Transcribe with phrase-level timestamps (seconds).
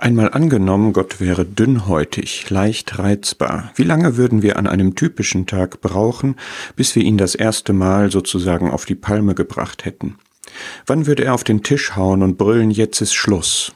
[0.00, 3.70] Einmal angenommen, Gott wäre dünnhäutig, leicht reizbar.
[3.74, 6.36] Wie lange würden wir an einem typischen Tag brauchen,
[6.74, 10.16] bis wir ihn das erste Mal sozusagen auf die Palme gebracht hätten?
[10.86, 13.74] Wann würde er auf den Tisch hauen und brüllen, jetzt ist Schluss?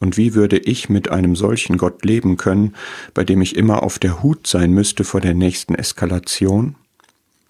[0.00, 2.74] Und wie würde ich mit einem solchen Gott leben können,
[3.12, 6.76] bei dem ich immer auf der Hut sein müsste vor der nächsten Eskalation?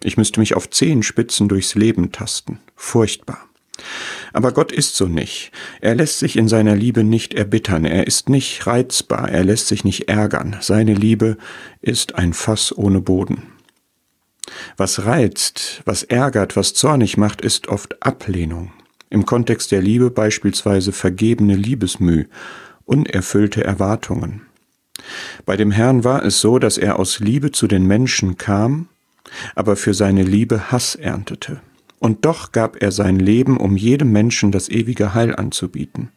[0.02, 2.58] Ich müsste mich auf Zehenspitzen durchs Leben tasten.
[2.74, 3.38] Furchtbar.
[4.32, 5.52] Aber Gott ist so nicht.
[5.80, 9.84] Er lässt sich in seiner Liebe nicht erbittern, er ist nicht reizbar, er lässt sich
[9.84, 10.56] nicht ärgern.
[10.60, 11.36] Seine Liebe
[11.80, 13.44] ist ein Fass ohne Boden.
[14.76, 18.72] Was reizt, was ärgert, was zornig macht, ist oft Ablehnung.
[19.10, 22.26] Im Kontext der Liebe beispielsweise vergebene Liebesmüh,
[22.84, 24.42] unerfüllte Erwartungen.
[25.46, 28.88] Bei dem Herrn war es so, dass er aus Liebe zu den Menschen kam,
[29.54, 31.60] aber für seine Liebe Hass erntete
[31.98, 36.10] und doch gab er sein Leben, um jedem Menschen das ewige Heil anzubieten.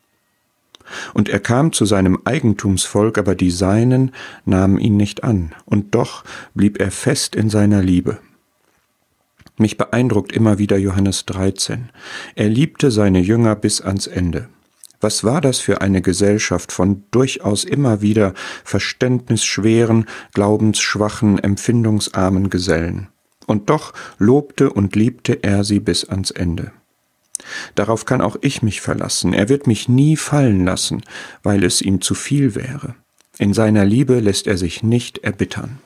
[1.13, 4.12] Und er kam zu seinem Eigentumsvolk, aber die Seinen
[4.45, 6.23] nahmen ihn nicht an, und doch
[6.54, 8.20] blieb er fest in seiner Liebe.
[9.57, 11.90] Mich beeindruckt immer wieder Johannes 13.
[12.35, 14.49] Er liebte seine Jünger bis ans Ende.
[14.99, 23.10] Was war das für eine Gesellschaft von durchaus immer wieder verständnisschweren, glaubensschwachen, empfindungsarmen Gesellen?
[23.52, 26.71] Und doch lobte und liebte er sie bis ans Ende.
[27.76, 31.04] Darauf kann auch ich mich verlassen, er wird mich nie fallen lassen,
[31.44, 32.96] weil es ihm zu viel wäre.
[33.38, 35.79] In seiner Liebe lässt er sich nicht erbittern.